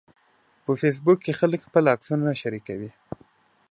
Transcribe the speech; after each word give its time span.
په 0.63 0.71
فېسبوک 0.81 1.19
کې 1.25 1.37
خلک 1.39 1.59
خپل 1.67 1.83
عکسونه 1.93 2.29
شریکوي 2.41 2.89